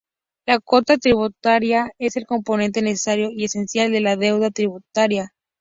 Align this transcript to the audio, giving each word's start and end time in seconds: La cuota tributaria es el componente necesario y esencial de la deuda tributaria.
La 0.47 0.57
cuota 0.57 0.97
tributaria 0.97 1.91
es 1.99 2.15
el 2.15 2.25
componente 2.25 2.81
necesario 2.81 3.29
y 3.31 3.43
esencial 3.43 3.91
de 3.91 4.01
la 4.01 4.15
deuda 4.15 4.49
tributaria. 4.49 5.31